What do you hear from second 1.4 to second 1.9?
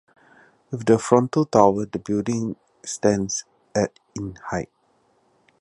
tower,